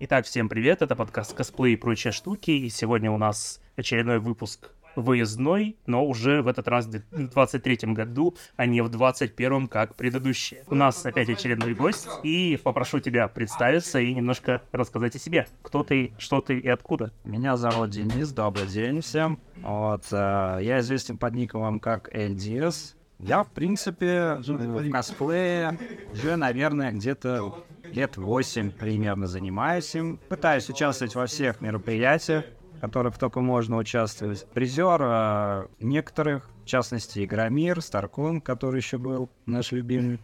Итак, 0.00 0.26
всем 0.26 0.48
привет, 0.48 0.80
это 0.80 0.94
подкаст 0.94 1.34
«Косплей 1.34 1.72
и 1.72 1.76
прочие 1.76 2.12
штуки», 2.12 2.52
и 2.52 2.68
сегодня 2.68 3.10
у 3.10 3.18
нас 3.18 3.60
очередной 3.74 4.20
выпуск 4.20 4.70
выездной, 4.94 5.76
но 5.86 6.06
уже 6.06 6.40
в 6.40 6.46
этот 6.46 6.68
раз 6.68 6.86
в 6.86 7.00
23 7.10 7.94
году, 7.94 8.36
а 8.54 8.66
не 8.66 8.80
в 8.80 8.90
21 8.90 9.66
как 9.66 9.96
предыдущие. 9.96 10.62
У 10.68 10.76
нас 10.76 11.04
опять 11.04 11.28
очередной 11.28 11.74
гость, 11.74 12.06
и 12.22 12.60
попрошу 12.62 13.00
тебя 13.00 13.26
представиться 13.26 13.98
и 13.98 14.14
немножко 14.14 14.62
рассказать 14.70 15.16
о 15.16 15.18
себе. 15.18 15.48
Кто 15.62 15.82
ты, 15.82 16.12
что 16.16 16.40
ты 16.40 16.60
и 16.60 16.68
откуда. 16.68 17.12
Меня 17.24 17.56
зовут 17.56 17.90
Денис, 17.90 18.30
добрый 18.30 18.68
день 18.68 19.00
всем. 19.00 19.40
Вот, 19.56 20.04
э, 20.12 20.60
я 20.62 20.78
известен 20.78 21.18
под 21.18 21.34
ником 21.34 21.80
как 21.80 22.14
LDS. 22.14 22.94
Я, 23.18 23.42
в 23.42 23.50
принципе, 23.50 24.36
в 24.36 24.90
косплее 24.92 25.76
уже, 26.12 26.36
наверное, 26.36 26.92
где-то 26.92 27.64
лет 27.92 28.16
8 28.16 28.70
примерно 28.70 29.26
занимаюсь 29.26 29.94
им. 29.94 30.18
Пытаюсь 30.28 30.68
участвовать 30.68 31.14
во 31.14 31.26
всех 31.26 31.60
мероприятиях, 31.60 32.44
в 32.76 32.80
которых 32.80 33.18
только 33.18 33.40
можно 33.40 33.76
участвовать. 33.76 34.46
Призер 34.52 35.00
э, 35.02 35.66
некоторых, 35.80 36.48
в 36.62 36.66
частности, 36.66 37.24
Игромир, 37.24 37.80
Старкон, 37.80 38.40
который 38.40 38.78
еще 38.78 38.98
был 38.98 39.30
наш 39.46 39.72
любимый. 39.72 40.20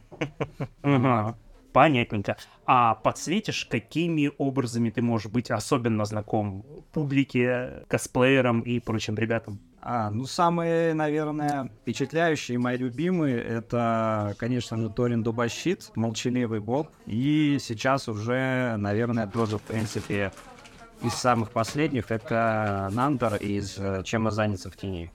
Понятненько. 1.72 2.36
А 2.66 2.94
подсветишь, 2.94 3.66
какими 3.66 4.30
образами 4.38 4.90
ты 4.90 5.02
можешь 5.02 5.32
быть 5.32 5.50
особенно 5.50 6.04
знаком 6.04 6.64
публике, 6.92 7.84
косплеерам 7.88 8.60
и 8.60 8.78
прочим 8.78 9.16
ребятам? 9.16 9.58
А, 9.86 10.08
ну, 10.08 10.24
самые, 10.24 10.94
наверное, 10.94 11.70
впечатляющие, 11.82 12.58
мои 12.58 12.78
любимые, 12.78 13.38
это, 13.38 14.34
конечно 14.38 14.78
же, 14.78 14.88
Торин 14.88 15.22
Дубощит, 15.22 15.90
Молчаливый 15.94 16.60
Боб. 16.60 16.88
И 17.04 17.58
сейчас 17.60 18.08
уже, 18.08 18.76
наверное, 18.78 19.26
тоже, 19.26 19.58
в 19.58 19.62
принципе, 19.62 20.32
из 21.02 21.12
самых 21.12 21.50
последних, 21.50 22.10
это 22.10 22.88
Нандер 22.92 23.34
из 23.34 23.76
э, 23.76 24.02
«Чем 24.04 24.22
мы 24.22 24.30
заняты 24.30 24.70
в 24.70 24.76
тени». 24.78 25.12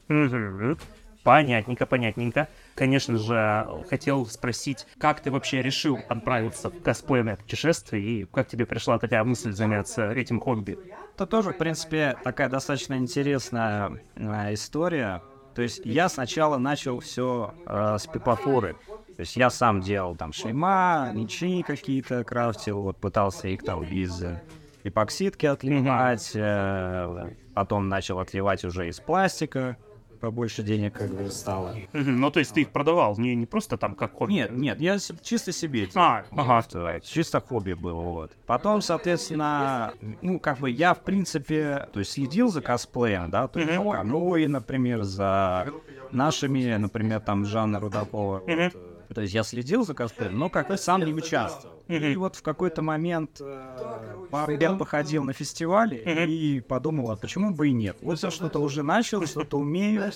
Понятненько, 1.23 1.85
понятненько. 1.85 2.47
Конечно 2.75 3.17
же, 3.17 3.67
хотел 3.89 4.25
спросить, 4.25 4.87
как 4.97 5.19
ты 5.19 5.31
вообще 5.31 5.61
решил 5.61 5.99
отправиться 6.07 6.69
в 6.69 6.81
косплейное 6.81 7.35
путешествие 7.35 8.03
и 8.03 8.25
как 8.25 8.47
тебе 8.47 8.65
пришла 8.65 8.99
такая 8.99 9.23
мысль 9.23 9.51
заняться 9.51 10.11
этим 10.11 10.39
хобби? 10.39 10.77
Это 11.15 11.25
тоже, 11.27 11.51
в 11.51 11.57
принципе, 11.57 12.17
такая 12.23 12.49
достаточно 12.49 12.95
интересная 12.95 14.01
э, 14.15 14.53
история. 14.53 15.21
То 15.55 15.61
есть 15.61 15.81
я 15.83 16.07
сначала 16.07 16.57
начал 16.57 16.99
все 16.99 17.53
с 17.65 18.07
пипофоры. 18.07 18.77
То 19.19 19.23
есть 19.23 19.35
я 19.35 19.49
сам 19.49 19.81
делал 19.81 20.15
там 20.15 20.31
шлема, 20.31 21.11
мечи 21.13 21.61
какие-то 21.61 22.23
крафтил, 22.23 22.83
вот 22.83 22.95
пытался 22.95 23.49
их 23.49 23.65
там 23.65 23.83
из 23.83 24.23
э, 24.23 24.41
эпоксидки 24.85 25.45
отливать, 25.45 26.31
э, 26.35 27.33
потом 27.53 27.89
начал 27.89 28.19
отливать 28.19 28.63
уже 28.63 28.87
из 28.87 29.01
пластика, 29.01 29.75
побольше 30.19 30.63
денег 30.63 30.93
как 30.93 31.09
бы 31.09 31.29
стало. 31.29 31.75
Ну, 31.93 32.31
то 32.31 32.39
есть 32.39 32.53
ты 32.53 32.61
их 32.61 32.69
продавал, 32.69 33.17
не, 33.17 33.35
не 33.35 33.45
просто 33.45 33.77
там 33.77 33.95
как 33.95 34.13
хобби? 34.13 34.33
Нет, 34.33 34.51
нет, 34.51 34.81
я 34.81 34.97
чисто 35.21 35.51
себе. 35.51 35.89
А, 35.95 36.23
ага. 36.31 36.99
Чисто 37.01 37.39
хобби 37.41 37.73
было, 37.73 38.01
вот. 38.01 38.31
Потом, 38.45 38.81
соответственно, 38.81 39.93
ну, 40.21 40.39
как 40.39 40.59
бы 40.59 40.69
я, 40.69 40.93
в 40.93 41.01
принципе, 41.01 41.87
то 41.93 41.99
есть 41.99 42.11
следил 42.11 42.49
за 42.49 42.61
косплеем, 42.61 43.29
да, 43.29 43.47
то 43.47 43.59
есть, 43.59 43.71
ну, 43.73 43.91
Каноэ, 43.91 44.47
например, 44.47 45.03
за 45.03 45.67
нашими, 46.11 46.75
например, 46.75 47.19
там, 47.19 47.45
Жанна 47.45 47.79
Рудакова. 47.79 48.43
Вот, 48.45 48.73
То 49.13 49.21
есть 49.21 49.33
я 49.33 49.43
следил 49.43 49.83
за 49.83 49.93
косплеем, 49.93 50.37
но 50.37 50.49
как 50.49 50.67
бы 50.67 50.77
сам 50.77 51.03
не 51.03 51.13
участвовал. 51.13 51.75
И 51.87 52.15
вот 52.15 52.35
в 52.35 52.43
какой-то 52.43 52.83
момент 52.83 53.41
э, 53.41 54.25
пару 54.29 54.55
лет 54.55 54.77
походил 54.77 55.23
на 55.23 55.33
фестивале 55.33 55.97
и 56.27 56.61
подумал, 56.61 57.11
а 57.11 57.15
почему 57.15 57.51
бы 57.51 57.69
и 57.69 57.71
нет? 57.71 57.97
Вот 58.01 58.21
я 58.21 58.29
что-то 58.29 58.59
уже 58.59 58.83
начал, 58.83 59.25
что-то 59.25 59.57
умею, 59.57 60.11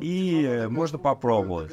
и 0.00 0.44
э, 0.44 0.68
можно 0.68 0.98
попробовать. 0.98 1.72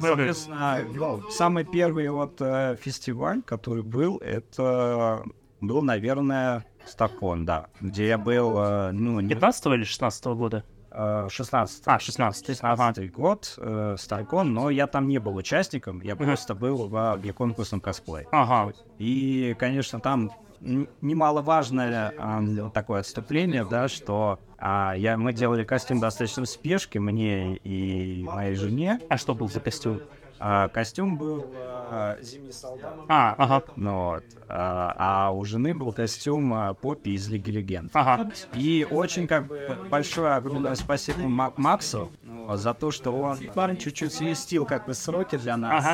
Соответственно, 0.00 0.80
ну, 0.92 1.22
самый 1.30 1.64
первый 1.64 2.08
вот 2.08 2.40
э, 2.40 2.76
фестиваль, 2.80 3.42
который 3.42 3.84
был, 3.84 4.16
это 4.18 5.22
был, 5.60 5.82
наверное, 5.82 6.66
Стакон, 6.86 7.44
да, 7.44 7.68
где 7.80 8.08
я 8.08 8.18
был, 8.18 8.58
э, 8.58 8.90
ну, 8.92 9.20
не 9.20 9.28
15 9.28 9.66
или 9.66 9.84
16 9.84 10.24
года? 10.26 10.64
Э, 10.96 11.28
16 11.30 11.82
А, 11.86 11.98
16 11.98 12.60
Ага. 12.62 12.92
16 12.94 13.12
год, 13.12 13.54
э, 13.58 13.96
Старкон, 13.98 14.54
но 14.54 14.70
я 14.70 14.86
там 14.86 15.08
не 15.08 15.18
был 15.18 15.36
участником, 15.36 16.00
я 16.00 16.16
просто 16.16 16.54
был 16.54 16.88
в 16.88 17.20
э, 17.22 17.32
конкурсном 17.32 17.80
косплее. 17.80 18.26
Ага. 18.32 18.72
И, 18.98 19.54
конечно, 19.58 20.00
там 20.00 20.32
немаловажное 20.60 22.14
а, 22.18 22.70
такое 22.70 23.00
отступление, 23.00 23.64
да, 23.64 23.88
что 23.88 24.38
а, 24.58 24.94
я, 24.96 25.16
мы 25.16 25.32
делали 25.32 25.64
костюм 25.64 26.00
достаточно 26.00 26.44
в 26.44 26.48
спешке, 26.48 27.00
мне 27.00 27.56
и 27.56 28.22
моей 28.22 28.54
жене. 28.54 29.00
А 29.08 29.16
что 29.16 29.34
был 29.34 29.48
за 29.48 29.60
костюм? 29.60 30.00
А, 30.38 30.68
костюм 30.68 31.16
был 31.16 31.46
а, 31.56 32.18
зимний 32.20 32.52
солдат. 32.52 32.94
А, 33.08 33.34
ага. 33.38 33.62
Ну 33.76 34.04
вот. 34.10 34.24
А, 34.48 34.94
а 35.28 35.30
у 35.30 35.44
жены 35.44 35.74
был 35.74 35.92
костюм 35.92 36.52
а, 36.52 36.74
Поппи 36.74 37.10
из 37.10 37.28
Лиги 37.28 37.50
Легенд. 37.50 37.90
Ага. 37.94 38.30
И 38.54 38.86
очень 38.90 39.26
как 39.26 39.46
бы 39.46 39.78
большое 39.90 40.34
огромное 40.34 40.74
спасибо 40.74 41.20
Мак- 41.20 41.56
Максу 41.56 42.10
за 42.54 42.74
то, 42.74 42.90
что 42.90 43.12
он 43.12 43.38
чуть-чуть 43.76 44.12
свистил 44.12 44.66
как 44.66 44.86
бы 44.86 44.94
сроки 44.94 45.36
для 45.36 45.56
нас. 45.56 45.84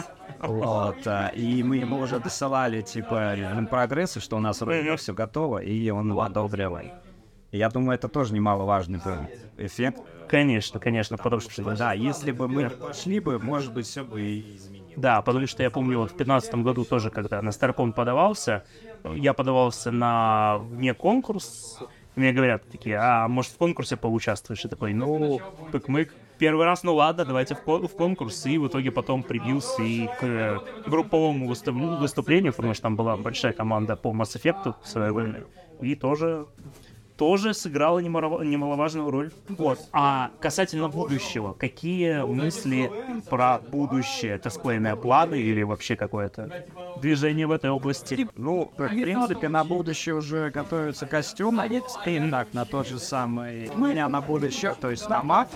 Ага. 0.40 0.48
Вот, 0.48 1.06
а, 1.06 1.28
и 1.28 1.62
мы 1.62 1.76
ему 1.76 1.98
уже 1.98 2.18
досылали, 2.18 2.82
типа, 2.82 3.36
прогрессы, 3.70 4.20
что 4.20 4.36
у 4.36 4.40
нас 4.40 4.60
вроде 4.60 4.96
все 4.96 5.14
готово, 5.14 5.58
и 5.58 5.88
он 5.90 6.18
одобрил. 6.18 6.78
Я 7.52 7.68
думаю, 7.68 7.96
это 7.96 8.08
тоже 8.08 8.32
немаловажный 8.34 8.98
эффект. 9.58 10.02
Конечно, 10.26 10.80
конечно, 10.80 11.18
потому 11.18 11.40
что... 11.40 11.62
Да, 11.76 11.92
если 11.92 12.32
бы 12.32 12.48
мы 12.48 12.70
пошли 12.70 13.20
бы, 13.20 13.38
может 13.38 13.74
быть, 13.74 13.86
все 13.86 14.02
бы 14.02 14.22
и 14.22 14.56
изменилось. 14.56 14.94
Да, 14.96 15.20
потому 15.20 15.46
что 15.46 15.62
я 15.62 15.70
помню, 15.70 15.98
вот 15.98 16.10
в 16.12 16.14
15 16.16 16.54
году 16.54 16.86
тоже, 16.86 17.10
когда 17.10 17.42
на 17.42 17.52
Старкон 17.52 17.92
подавался, 17.92 18.64
я 19.04 19.34
подавался 19.34 19.90
на 19.90 20.58
вне 20.58 20.94
конкурс, 20.94 21.78
мне 22.14 22.32
говорят 22.32 22.66
такие, 22.70 22.96
а 22.96 23.28
может 23.28 23.52
в 23.52 23.58
конкурсе 23.58 23.98
поучаствуешь? 23.98 24.64
И 24.64 24.68
такой, 24.68 24.94
ну, 24.94 25.44
пык-мык. 25.70 26.16
Первый 26.38 26.64
раз, 26.64 26.82
ну 26.82 26.94
ладно, 26.94 27.24
давайте 27.26 27.54
в, 27.54 27.62
кон- 27.62 27.86
в 27.86 27.94
конкурс, 27.94 28.46
и 28.46 28.56
в 28.58 28.66
итоге 28.68 28.90
потом 28.90 29.22
прибился 29.24 29.82
и 29.82 30.08
к 30.08 30.22
э, 30.24 30.60
групповому 30.86 31.46
выступ- 31.46 31.98
выступлению, 31.98 32.52
потому 32.54 32.74
что 32.74 32.82
там 32.84 32.96
была 32.96 33.16
большая 33.16 33.52
команда 33.52 33.96
по 33.96 34.08
Mass 34.08 34.36
Effect 34.40 34.74
в 34.80 34.88
свое 34.88 35.12
время, 35.12 35.44
и 35.80 35.94
тоже 35.94 36.46
тоже 37.16 37.54
сыграла 37.54 37.98
немало- 37.98 38.42
немаловажную 38.44 39.10
роль. 39.10 39.30
Вот. 39.48 39.78
А 39.92 40.30
касательно 40.40 40.88
будущего, 40.88 41.52
какие 41.52 42.22
мысли 42.24 42.90
про 43.28 43.58
будущее? 43.58 44.38
Косплейные 44.38 44.96
планы 44.96 45.36
или 45.36 45.62
вообще 45.62 45.96
какое-то 45.96 46.66
движение 47.00 47.46
в 47.46 47.52
этой 47.52 47.70
области? 47.70 48.28
Ну, 48.36 48.72
в 48.76 48.88
принципе, 48.88 49.48
на 49.48 49.64
будущее 49.64 50.14
уже 50.14 50.50
готовится 50.50 51.06
костюм. 51.06 51.60
И 52.06 52.30
так, 52.30 52.52
на 52.52 52.64
тот 52.64 52.88
же 52.88 52.98
самый... 52.98 53.70
У 53.74 53.78
меня 53.78 54.08
на 54.08 54.20
будущее, 54.20 54.74
то 54.80 54.90
есть 54.90 55.08
на 55.08 55.22
Мак 55.22 55.48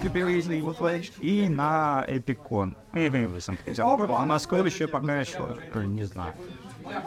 и 1.21 1.49
на 1.49 2.05
Эпикон. 2.07 2.77
А 2.93 3.97
в 3.97 4.27
Москве 4.27 4.61
еще 4.61 4.87
пока 4.87 5.21
еще 5.21 5.57
не 5.75 6.05
знаю. 6.05 6.35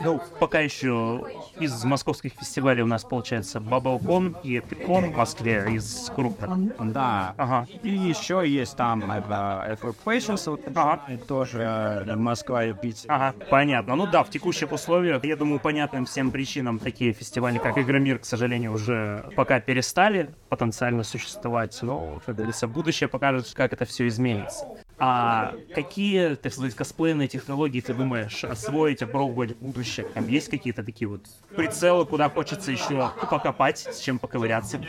Ну, 0.03 0.21
пока 0.39 0.59
еще 0.59 1.23
из 1.59 1.83
московских 1.83 2.33
фестивалей 2.33 2.81
у 2.81 2.87
нас 2.87 3.03
получается 3.03 3.59
BubbleCon 3.59 4.37
и 4.43 4.57
EpicCon 4.57 5.11
в 5.13 5.17
Москве 5.17 5.65
из 5.71 6.11
крупных. 6.15 6.49
Да. 6.91 7.33
Ага. 7.37 7.67
И 7.83 7.89
еще 7.89 8.43
есть 8.45 8.75
там 8.77 9.09
это 9.11 9.77
FF 9.81 9.95
Fashions, 10.05 10.49
вот, 10.49 10.61
Ага. 10.75 11.01
тоже 11.27 11.61
э, 11.61 12.15
Москва 12.15 12.65
и 12.65 12.73
Питер. 12.73 13.11
Ага, 13.11 13.35
понятно. 13.49 13.95
Ну 13.95 14.07
да, 14.07 14.23
в 14.23 14.29
текущих 14.29 14.71
условиях, 14.71 15.23
я 15.25 15.35
думаю, 15.35 15.59
понятным 15.59 16.05
всем 16.05 16.31
причинам 16.31 16.79
такие 16.79 17.13
фестивали, 17.13 17.57
как 17.57 17.77
Игромир, 17.77 18.19
к 18.19 18.25
сожалению, 18.25 18.73
уже 18.73 19.25
пока 19.35 19.59
перестали 19.59 20.29
потенциально 20.49 21.03
существовать. 21.03 21.77
Но, 21.81 22.21
как 22.25 22.35
говорится, 22.35 22.67
будущее 22.67 23.09
покажет, 23.09 23.51
как 23.53 23.73
это 23.73 23.85
все 23.85 24.07
изменится. 24.07 24.65
А 25.01 25.55
какие, 25.73 26.35
так 26.35 26.51
сказать, 26.51 26.75
косплейные 26.75 27.29
технологии 27.29 27.79
ты 27.79 27.93
думаешь 27.93 28.43
освоить, 28.43 29.01
опробовать 29.01 29.51
в 29.53 29.59
будущем? 29.59 30.05
Там 30.13 30.27
есть 30.27 30.49
какие-то 30.49 30.83
такие 30.83 31.07
вот 31.07 31.25
прицелы, 31.55 32.05
куда 32.05 32.29
хочется 32.29 32.71
еще 32.71 33.13
покопать, 33.29 33.79
с 33.79 33.99
чем 33.99 34.19
поковыряться? 34.19 34.81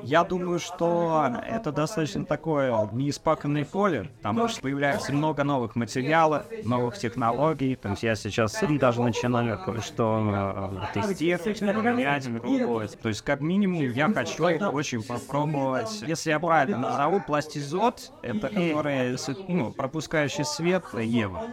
Я 0.00 0.22
думаю, 0.24 0.60
что 0.60 1.28
это 1.42 1.72
достаточно 1.72 2.24
такое 2.24 2.88
неиспаканное 2.92 3.64
поле, 3.64 4.04
потому 4.22 4.46
что 4.46 4.60
появляется 4.60 5.12
много 5.12 5.42
новых 5.42 5.74
материалов, 5.74 6.46
новых 6.62 6.96
технологий. 6.98 7.74
То 7.74 7.88
есть 7.90 8.04
я 8.04 8.14
сейчас 8.14 8.54
сам 8.56 8.78
даже 8.78 9.02
начинаю 9.02 9.58
кое-что 9.58 10.80
э, 10.84 10.86
тестировать, 10.92 11.58
проверять, 11.58 12.28
пробовать. 12.40 12.96
То 13.00 13.08
есть 13.08 13.22
как 13.22 13.40
минимум 13.40 13.90
я 13.90 14.08
хочу 14.08 14.44
очень 14.70 15.02
попробовать, 15.02 16.00
если 16.02 16.30
я 16.30 16.38
правильно 16.38 16.78
назову, 16.78 17.20
пластизот, 17.20 18.12
это 18.22 18.50
который 18.50 19.18
с- 19.18 19.36
ну, 19.48 19.72
пропускающий 19.72 20.44
свет 20.44 20.84
Ева. 20.94 21.44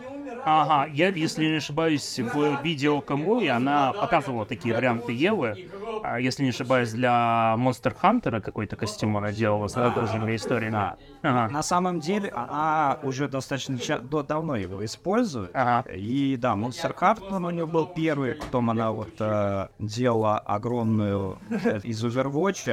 Ага, 0.44 0.86
я, 0.94 1.10
если 1.10 1.46
не 1.48 1.58
ошибаюсь, 1.58 2.20
в 2.20 2.56
видео 2.58 3.02
Камуи 3.02 3.48
она 3.48 3.94
показывала 3.94 4.46
такие 4.46 4.76
варианты 4.76 5.12
Евы. 5.14 5.58
А, 6.08 6.20
если 6.20 6.44
не 6.44 6.50
ошибаюсь, 6.50 6.92
для 6.92 7.56
Monster 7.58 7.96
Hunter 8.02 8.42
какой-то 8.42 8.76
костюм 8.76 9.18
она 9.18 9.32
делала 9.32 9.68
с 9.68 9.74
похожими 9.74 10.36
историями. 10.36 10.72
Да. 10.74 10.96
Ага. 11.22 11.54
На 11.54 11.64
самом 11.64 12.00
деле, 12.00 12.30
она 12.30 13.00
уже 13.04 13.28
достаточно 13.28 13.78
ча- 13.80 14.00
до- 14.00 14.24
давно 14.24 14.56
его 14.56 14.84
использует. 14.86 15.52
Ага. 15.54 15.90
И 15.92 16.38
да, 16.38 16.54
Monster 16.54 16.96
Hunter 16.96 17.44
у 17.46 17.50
нее 17.50 17.66
был 17.66 17.88
первый, 17.88 18.36
потом 18.36 18.70
она 18.70 18.92
вот 18.92 19.10
э, 19.20 19.68
делала 19.80 20.38
огромную 20.40 21.40
э, 21.50 21.80
из 21.84 22.04
Overwatch. 22.06 22.66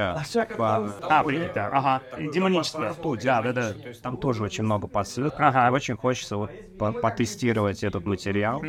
по- 0.56 0.92
А, 1.08 1.24
блин, 1.24 1.48
да, 1.54 1.68
ага. 1.68 2.02
Демоническая. 2.18 2.92
Да, 3.24 3.42
да, 3.42 3.52
да. 3.52 3.72
То 3.72 3.88
есть 3.88 4.02
там 4.02 4.16
тоже 4.16 4.42
очень 4.44 4.64
много 4.64 4.86
подсветок. 4.88 5.38
Ага. 5.40 5.70
Очень 5.72 5.96
хочется 5.96 6.36
вот 6.36 6.50
по- 6.78 6.92
потестировать 6.92 7.82
этот 7.84 8.04
материал. 8.06 8.62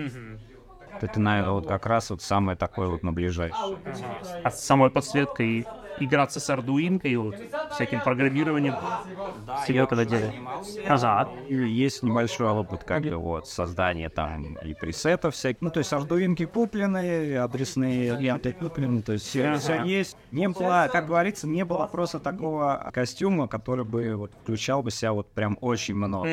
Это, 1.03 1.19
наверное, 1.19 1.53
вот 1.53 1.67
как 1.67 1.85
раз 1.85 2.09
вот 2.09 2.21
самое 2.21 2.57
такое 2.57 2.87
вот 2.87 3.03
на 3.03 3.11
ближайшее. 3.11 3.77
А 4.43 4.51
с 4.51 4.63
самой 4.65 4.89
подсветкой 4.89 5.67
играться 5.99 6.39
с 6.39 6.49
ардуинкой, 6.49 7.15
вот, 7.17 7.35
всяким 7.69 7.99
программированием. 8.01 8.73
Всего 9.63 9.85
когда 9.85 10.05
деле. 10.05 10.33
Ага. 10.87 11.29
И 11.47 11.55
есть 11.55 12.03
небольшой 12.03 12.47
опыт 12.49 12.83
как 12.83 13.03
бы 13.03 13.15
вот 13.17 13.47
создания 13.47 14.09
там 14.09 14.55
и 14.55 14.73
пресетов 14.73 15.35
всяких. 15.35 15.61
Ну, 15.61 15.71
то 15.71 15.79
есть 15.79 15.93
ардуинки 15.93 16.45
куплены, 16.45 17.35
адресные 17.35 18.15
ленты 18.17 18.53
куплены, 18.53 19.01
то 19.01 19.13
есть 19.13 19.25
все, 19.27 19.57
есть. 19.85 20.17
Не 20.31 20.49
было, 20.49 20.89
как 20.91 21.07
говорится, 21.07 21.47
не 21.47 21.65
было 21.65 21.85
просто 21.87 22.19
такого 22.19 22.89
костюма, 22.93 23.47
который 23.47 23.85
бы 23.85 24.15
вот 24.15 24.33
включал 24.41 24.83
бы 24.83 24.91
себя 24.91 25.13
вот 25.13 25.31
прям 25.33 25.57
очень 25.61 25.95
много. 25.95 26.29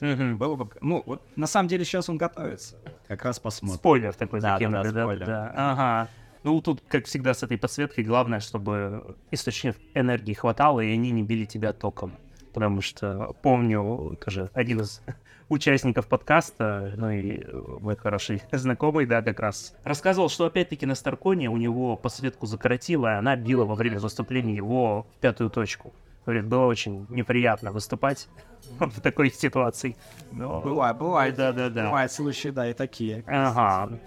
Мгм. 0.00 0.38
Было 0.38 0.56
бы, 0.56 0.68
ну, 0.80 1.02
вот 1.06 1.22
на 1.36 1.46
самом 1.46 1.68
деле 1.68 1.84
сейчас 1.84 2.08
он 2.08 2.18
готовится. 2.18 2.76
Как 3.08 3.24
раз 3.24 3.38
посмотрим. 3.38 3.78
Спойлер 3.78 4.14
такой 4.14 4.40
Да, 4.40 4.54
закинули, 4.54 4.88
да, 4.88 4.92
да, 4.92 5.02
спойлер. 5.02 5.26
да. 5.26 5.52
Ага. 5.54 6.08
Ну, 6.42 6.60
тут, 6.60 6.82
как 6.86 7.06
всегда, 7.06 7.34
с 7.34 7.42
этой 7.42 7.58
подсветкой 7.58 8.04
главное, 8.04 8.40
чтобы 8.40 9.16
источников 9.30 9.76
энергии 9.94 10.32
хватало, 10.32 10.80
и 10.80 10.92
они 10.92 11.10
не 11.10 11.22
били 11.22 11.44
тебя 11.44 11.72
током. 11.72 12.12
Потому 12.52 12.80
что 12.80 13.34
помню, 13.42 14.16
тоже 14.24 14.50
один 14.54 14.80
из 14.80 15.02
участников 15.48 16.06
подкаста, 16.06 16.94
ну 16.96 17.10
и 17.10 17.44
мой 17.80 17.96
хороший 17.96 18.42
знакомый, 18.52 19.06
да, 19.06 19.22
как 19.22 19.40
раз, 19.40 19.74
рассказывал, 19.84 20.28
что 20.28 20.46
опять-таки 20.46 20.86
на 20.86 20.94
Старконе 20.94 21.50
у 21.50 21.56
него 21.56 21.96
подсветку 21.96 22.46
закоротило, 22.46 23.08
и 23.14 23.18
она 23.18 23.36
била 23.36 23.64
во 23.64 23.74
время 23.74 23.98
выступления 23.98 24.54
его 24.54 25.06
в 25.16 25.20
пятую 25.20 25.50
точку. 25.50 25.92
Говорит, 26.26 26.46
было 26.46 26.66
очень 26.66 27.06
неприятно 27.08 27.70
выступать 27.72 28.28
в 28.80 29.00
такой 29.00 29.30
ситуации. 29.30 29.96
Но- 30.32 30.60
Бывает, 30.60 30.98
бывает. 30.98 31.36
Да-да-да. 31.36 31.84
Бывают 31.86 32.10
случаи, 32.12 32.48
да, 32.48 32.68
и 32.68 32.72
такие. 32.74 33.22
Ага. 33.28 33.98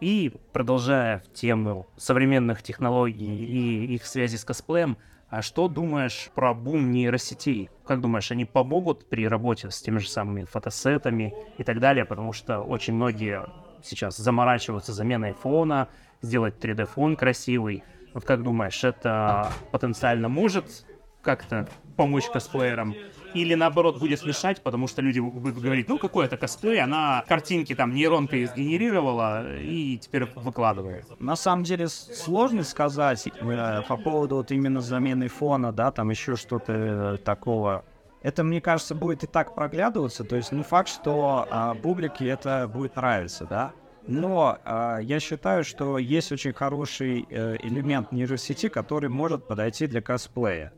И 0.00 0.32
продолжая 0.52 1.20
в 1.20 1.32
тему 1.32 1.86
современных 1.96 2.62
технологий 2.62 3.44
и 3.46 3.94
их 3.94 4.04
связи 4.04 4.36
с 4.36 4.44
косплеем, 4.44 4.96
а 5.28 5.42
что 5.42 5.68
думаешь 5.68 6.30
про 6.34 6.54
бум 6.54 6.90
нейросетей? 6.90 7.70
Как 7.86 8.00
думаешь, 8.00 8.32
они 8.32 8.44
помогут 8.46 9.08
при 9.08 9.28
работе 9.28 9.70
с 9.70 9.80
теми 9.80 9.98
же 9.98 10.08
самыми 10.08 10.44
фотосетами 10.44 11.32
и 11.56 11.62
так 11.62 11.78
далее? 11.78 12.04
Потому 12.04 12.32
что 12.32 12.62
очень 12.62 12.94
многие 12.94 13.46
сейчас 13.84 14.16
заморачиваются 14.16 14.92
заменой 14.92 15.34
фона, 15.34 15.86
сделать 16.20 16.56
3D-фон 16.58 17.14
красивый. 17.14 17.84
Вот 18.12 18.24
как 18.24 18.42
думаешь, 18.42 18.82
это 18.82 19.52
потенциально 19.70 20.28
может 20.28 20.84
как-то 21.22 21.68
помочь 21.96 22.28
косплеерам? 22.30 22.94
Или 23.34 23.54
наоборот 23.54 24.00
будет 24.00 24.24
мешать, 24.24 24.62
потому 24.62 24.88
что 24.88 25.02
люди 25.02 25.20
будут 25.20 25.58
говорить, 25.58 25.88
ну 25.88 25.98
какой 25.98 26.26
это 26.26 26.36
косплей, 26.36 26.80
она 26.80 27.24
картинки 27.28 27.74
там 27.74 27.94
нейронкой 27.94 28.46
сгенерировала 28.46 29.56
и 29.56 29.98
теперь 29.98 30.24
выкладывает. 30.34 31.06
На 31.20 31.36
самом 31.36 31.62
деле 31.64 31.88
сложно 31.88 32.64
сказать 32.64 33.28
э, 33.28 33.82
по 33.86 33.96
поводу 33.96 34.36
вот 34.36 34.50
именно 34.50 34.80
замены 34.80 35.28
фона, 35.28 35.72
да, 35.72 35.92
там 35.92 36.10
еще 36.10 36.34
что-то 36.34 36.72
э, 36.72 37.16
такого. 37.18 37.84
Это, 38.22 38.42
мне 38.42 38.60
кажется, 38.60 38.94
будет 38.94 39.24
и 39.24 39.26
так 39.26 39.54
проглядываться, 39.54 40.24
то 40.24 40.36
есть 40.36 40.52
не 40.52 40.62
факт, 40.62 40.88
что 40.88 41.46
а, 41.50 41.74
публике 41.74 42.26
это 42.26 42.68
будет 42.68 42.96
нравиться, 42.96 43.46
да. 43.46 43.72
Но 44.06 44.58
а, 44.64 44.98
я 44.98 45.20
считаю, 45.20 45.64
что 45.64 45.98
есть 45.98 46.32
очень 46.32 46.52
хороший 46.52 47.26
э, 47.28 47.56
элемент 47.62 48.12
нейросети, 48.12 48.68
который 48.68 49.08
может 49.08 49.46
подойти 49.46 49.86
для 49.86 50.00
косплея. 50.00 50.72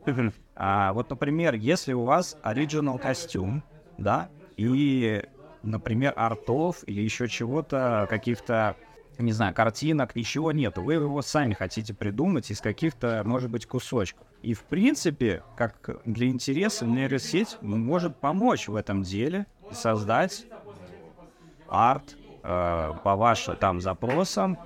А, 0.55 0.93
вот, 0.93 1.09
например, 1.11 1.55
если 1.55 1.93
у 1.93 2.05
вас 2.05 2.37
оригинал 2.43 2.99
костюм, 2.99 3.63
да, 3.97 4.29
и, 4.57 5.23
например, 5.63 6.13
артов 6.17 6.85
или 6.87 7.01
еще 7.01 7.27
чего-то, 7.29 8.07
каких-то, 8.11 8.77
не 9.19 9.33
знаю, 9.33 9.55
картинок, 9.55 10.15
ничего 10.15 10.53
нету. 10.53 10.83
Вы 10.83 10.95
его 10.95 11.23
сами 11.23 11.55
хотите 11.55 11.95
придумать 11.95 12.51
из 12.51 12.61
каких-то, 12.61 13.23
может 13.25 13.51
быть, 13.51 13.67
кусочков. 13.67 14.27
И, 14.43 14.55
в 14.55 14.65
принципе, 14.65 15.43
как 15.57 16.01
для 16.05 16.27
интереса, 16.27 16.85
нейросеть 16.85 17.57
может 17.61 18.17
помочь 18.17 18.69
в 18.69 18.75
этом 18.75 19.03
деле 19.03 19.47
создать 19.73 20.45
арт 21.69 22.17
э, 22.43 22.93
по 23.05 23.17
вашим 23.17 23.57
там 23.57 23.81
запросам. 23.81 24.59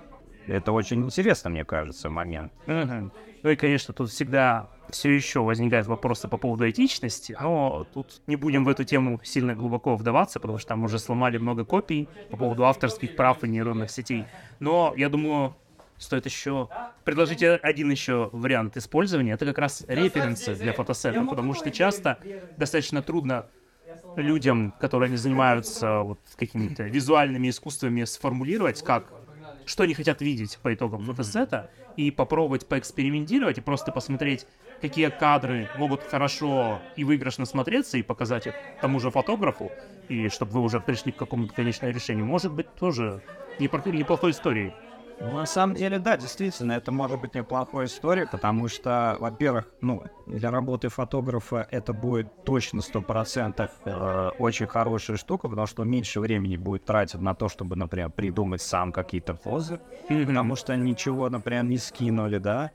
Это 0.47 0.73
очень 0.73 1.05
интересно, 1.05 1.51
мне 1.51 1.65
кажется, 1.65 2.09
момент. 2.09 2.53
Ну 2.67 3.51
и, 3.51 3.57
конечно, 3.57 3.93
тут 3.95 4.11
всегда 4.11 4.69
все 4.91 5.11
еще 5.11 5.41
возникают 5.41 5.87
вопросы 5.87 6.29
по 6.29 6.37
поводу 6.37 6.69
этичности, 6.69 7.37
но 7.41 7.87
тут 7.93 8.23
не 8.27 8.37
будем 8.37 8.65
в 8.65 8.69
эту 8.69 8.85
тему 8.85 9.21
сильно 9.25 9.55
глубоко 9.55 9.97
вдаваться, 9.97 10.41
потому 10.41 10.59
что 10.59 10.69
там 10.69 10.85
уже 10.85 10.99
сломали 10.99 11.39
много 11.39 11.65
копий 11.65 12.09
по 12.31 12.37
поводу 12.37 12.65
авторских 12.65 13.17
прав 13.17 13.43
и 13.45 13.49
нейронных 13.49 13.91
сетей. 13.91 14.25
Но 14.61 14.95
я 14.97 15.09
думаю, 15.09 15.57
стоит 15.99 16.27
еще 16.27 16.69
предложить 17.05 17.43
один 17.43 17.91
еще 17.91 18.31
вариант 18.33 18.77
использования. 18.77 19.33
Это 19.33 19.47
как 19.47 19.59
раз 19.59 19.85
референсы 19.89 20.55
для 20.55 20.73
фотосета, 20.73 21.25
потому 21.25 21.55
что 21.55 21.71
часто 21.71 22.19
достаточно 22.57 23.03
трудно 23.03 23.47
людям, 24.17 24.73
которые 24.79 25.11
не 25.11 25.17
занимаются 25.17 26.01
вот 26.01 26.21
какими-то 26.37 26.85
визуальными 26.85 27.51
искусствами, 27.51 28.05
сформулировать, 28.05 28.83
как 28.83 29.15
что 29.65 29.83
они 29.85 29.95
хотят 29.95 30.21
видеть 30.23 30.59
по 30.63 30.73
итогам 30.75 31.03
фотосета, 31.05 31.71
и 31.97 32.11
попробовать 32.11 32.69
поэкспериментировать 32.69 33.59
и 33.59 33.63
просто 33.63 33.91
посмотреть, 33.93 34.47
какие 34.81 35.09
кадры 35.11 35.71
могут 35.75 36.05
хорошо 36.05 36.87
и 36.95 37.05
выигрышно 37.05 37.47
смотреться, 37.47 37.99
и 37.99 38.03
показать 38.03 38.47
их 38.47 38.61
тому 38.81 39.01
же 39.01 39.11
фотографу, 39.11 39.77
и 40.09 40.29
чтобы 40.29 40.53
вы 40.53 40.61
уже 40.61 40.81
пришли 40.81 41.13
к 41.13 41.17
какому-то 41.19 41.55
конечному 41.55 41.93
решению, 41.93 42.27
может 42.27 42.53
быть 42.53 42.75
тоже 42.75 43.23
неплохой 43.59 44.31
историей. 44.33 44.77
Ну, 45.19 45.33
На 45.39 45.47
самом 45.47 45.75
деле, 45.75 45.99
да, 45.99 46.17
действительно, 46.17 46.73
это 46.73 46.93
может 46.93 47.21
быть 47.21 47.35
неплохой 47.35 47.87
история, 47.87 48.27
потому 48.27 48.69
что, 48.69 49.17
во-первых, 49.19 49.67
ну, 49.81 50.03
для 50.27 50.51
работы 50.51 50.89
фотографа 50.89 51.67
это 51.71 51.93
будет 51.95 52.45
точно 52.45 52.81
100% 52.81 53.71
э, 53.85 54.31
очень 54.39 54.67
хорошая 54.67 55.17
штука, 55.17 55.49
потому 55.49 55.67
что 55.67 55.85
меньше 55.85 56.21
времени 56.21 56.57
будет 56.57 56.85
тратить 56.85 57.21
на 57.21 57.35
то, 57.35 57.49
чтобы, 57.49 57.77
например, 57.77 58.11
придумать 58.11 58.61
сам 58.61 58.93
какие-то 58.93 59.35
позы, 59.35 59.81
потому 60.09 60.55
что 60.55 60.77
ничего, 60.77 61.31
например, 61.31 61.65
не 61.65 61.79
скинули, 61.79 62.39
да. 62.39 62.71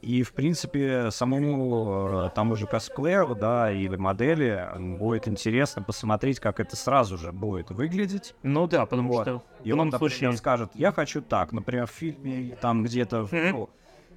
И, 0.00 0.22
в 0.22 0.32
принципе, 0.32 1.10
самому 1.10 2.26
э, 2.26 2.30
тому 2.34 2.54
же 2.54 2.66
косплееру, 2.66 3.34
да, 3.34 3.70
или 3.72 3.96
модели 3.96 4.68
будет 4.78 5.26
интересно 5.26 5.82
посмотреть, 5.82 6.38
как 6.38 6.60
это 6.60 6.76
сразу 6.76 7.18
же 7.18 7.32
будет 7.32 7.70
выглядеть. 7.70 8.34
Ну 8.42 8.66
да, 8.66 8.86
потому 8.86 9.12
Вот. 9.12 9.22
что 9.22 9.42
И 9.64 9.72
он, 9.72 9.88
например, 9.88 10.10
случае... 10.10 10.32
скажет, 10.36 10.70
я 10.74 10.92
хочу 10.92 11.20
так, 11.20 11.52
например, 11.52 11.86
в 11.86 11.90
фильме 11.90 12.56
там 12.60 12.84
где-то, 12.84 13.28
ну, 13.30 13.70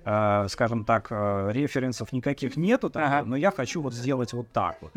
э, 0.05 0.47
скажем 0.49 0.85
так, 0.85 1.07
э, 1.11 1.49
референсов 1.51 2.11
никаких 2.13 2.57
нету, 2.57 2.89
там, 2.89 3.03
Ага. 3.03 3.23
но 3.25 3.35
я 3.35 3.51
хочу 3.51 3.81
вот 3.81 3.93
сделать 3.93 4.33
вот 4.33 4.47
так 4.51 4.77
вот. 4.81 4.91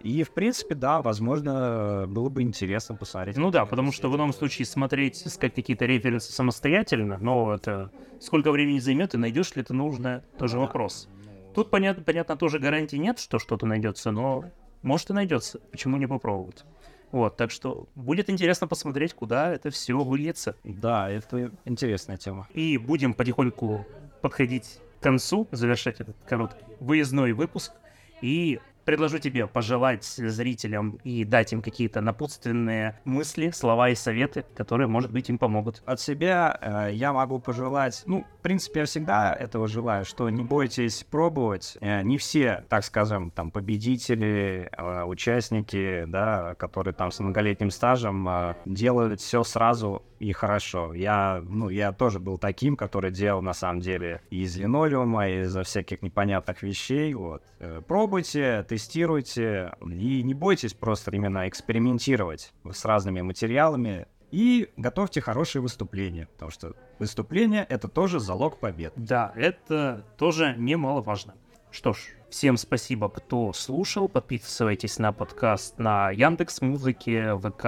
И, 0.00 0.22
в 0.22 0.32
принципе, 0.32 0.74
да, 0.74 1.02
возможно, 1.02 2.06
было 2.08 2.28
бы 2.28 2.42
интересно 2.42 2.94
посмотреть. 2.94 3.36
Ну 3.36 3.50
да, 3.50 3.66
потому 3.66 3.92
что 3.92 4.10
в 4.10 4.16
ином 4.16 4.32
случае 4.32 4.66
смотреть, 4.66 5.26
искать 5.26 5.54
какие-то 5.54 5.86
референсы 5.86 6.32
самостоятельно, 6.32 7.18
но 7.20 7.54
это 7.54 7.90
сколько 8.20 8.50
времени 8.52 8.78
займет 8.78 9.14
и 9.14 9.18
найдешь 9.18 9.54
ли 9.56 9.62
ты 9.62 9.72
нужное, 9.74 10.24
тоже 10.38 10.58
вопрос. 10.58 11.08
Тут 11.54 11.70
понятно, 11.70 12.04
понятно, 12.04 12.36
тоже 12.36 12.58
гарантии 12.58 12.96
нет, 12.96 13.18
что 13.18 13.38
что-то 13.38 13.66
найдется, 13.66 14.10
но 14.12 14.44
может 14.82 15.10
и 15.10 15.12
найдется. 15.12 15.58
Почему 15.72 15.96
не 15.96 16.06
попробовать? 16.06 16.64
Вот, 17.12 17.36
так 17.36 17.50
что 17.50 17.88
будет 17.96 18.30
интересно 18.30 18.68
посмотреть, 18.68 19.14
куда 19.14 19.52
это 19.52 19.70
все 19.70 19.98
выльется. 19.98 20.54
Да, 20.62 21.10
это 21.10 21.50
интересная 21.64 22.16
тема. 22.16 22.46
И 22.54 22.78
будем 22.78 23.14
потихоньку 23.14 23.84
подходить 24.20 24.80
к 24.98 25.02
концу, 25.02 25.48
завершать 25.50 26.00
этот 26.00 26.16
короткий 26.26 26.64
выездной 26.80 27.32
выпуск. 27.32 27.72
И 28.20 28.60
предложу 28.84 29.18
тебе 29.18 29.46
пожелать 29.46 30.04
зрителям 30.04 30.98
и 31.04 31.24
дать 31.24 31.52
им 31.52 31.62
какие-то 31.62 32.00
напутственные 32.00 32.98
мысли, 33.04 33.50
слова 33.50 33.88
и 33.90 33.94
советы, 33.94 34.44
которые, 34.56 34.88
может 34.88 35.12
быть, 35.12 35.28
им 35.28 35.38
помогут. 35.38 35.82
От 35.86 36.00
себя 36.00 36.58
э, 36.60 36.90
я 36.94 37.12
могу 37.12 37.38
пожелать, 37.38 38.02
ну, 38.06 38.26
в 38.38 38.42
принципе, 38.42 38.80
я 38.80 38.86
всегда 38.86 39.32
этого 39.32 39.68
желаю, 39.68 40.04
что 40.04 40.28
не 40.28 40.42
бойтесь 40.42 41.04
пробовать. 41.04 41.78
Э, 41.80 42.02
не 42.02 42.18
все, 42.18 42.64
так 42.68 42.84
скажем, 42.84 43.30
там, 43.30 43.50
победители, 43.52 44.68
э, 44.76 45.04
участники, 45.04 46.04
да, 46.08 46.54
которые 46.56 46.92
там 46.92 47.12
с 47.12 47.20
многолетним 47.20 47.70
стажем 47.70 48.28
э, 48.28 48.54
делают 48.64 49.20
все 49.20 49.44
сразу 49.44 50.02
и 50.20 50.32
хорошо. 50.32 50.92
Я, 50.94 51.42
ну, 51.42 51.70
я 51.70 51.92
тоже 51.92 52.20
был 52.20 52.38
таким, 52.38 52.76
который 52.76 53.10
делал, 53.10 53.40
на 53.42 53.54
самом 53.54 53.80
деле, 53.80 54.20
из 54.30 54.56
линолеума, 54.56 55.28
из 55.28 55.56
всяких 55.66 56.02
непонятных 56.02 56.62
вещей, 56.62 57.12
вот. 57.14 57.42
Э, 57.58 57.80
Пробуйте, 57.86 58.64
тестируйте, 58.68 59.72
и 59.80 60.22
не 60.22 60.34
бойтесь 60.34 60.74
просто 60.74 61.10
именно 61.10 61.48
экспериментировать 61.48 62.52
с 62.70 62.84
разными 62.84 63.22
материалами, 63.22 64.06
и 64.30 64.70
готовьте 64.76 65.20
хорошие 65.20 65.62
выступления, 65.62 66.28
потому 66.34 66.50
что 66.52 66.74
выступление— 66.98 67.66
это 67.68 67.88
тоже 67.88 68.20
залог 68.20 68.60
побед. 68.60 68.92
Да, 68.96 69.32
это 69.34 70.04
тоже 70.18 70.54
немаловажно. 70.56 71.34
Что 71.72 71.94
ж, 71.94 71.98
всем 72.30 72.56
спасибо, 72.56 73.08
кто 73.08 73.52
слушал. 73.52 74.08
Подписывайтесь 74.08 74.98
на 74.98 75.12
подкаст 75.12 75.78
на 75.78 76.10
Яндекс 76.10 76.60
Музыке, 76.60 77.36
ВК, 77.36 77.64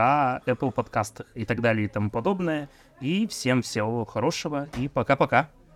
Apple 0.46 0.72
подкастах 0.72 1.26
и 1.34 1.44
так 1.44 1.60
далее 1.60 1.86
и 1.86 1.88
тому 1.88 2.10
подобное. 2.10 2.70
И 3.00 3.26
всем 3.26 3.62
всего 3.62 4.04
хорошего 4.04 4.68
и 4.78 4.88
пока-пока. 4.88 5.50